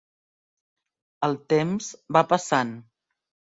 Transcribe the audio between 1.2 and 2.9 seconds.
El temps va passant.